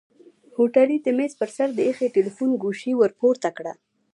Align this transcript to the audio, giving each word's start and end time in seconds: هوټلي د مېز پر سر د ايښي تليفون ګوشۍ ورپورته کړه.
هوټلي 0.57 0.97
د 1.01 1.07
مېز 1.17 1.31
پر 1.39 1.49
سر 1.55 1.67
د 1.73 1.79
ايښي 1.87 2.07
تليفون 2.17 2.49
ګوشۍ 2.63 2.93
ورپورته 2.97 3.49
کړه. 3.57 3.73